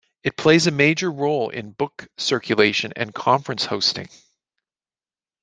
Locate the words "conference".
3.13-3.65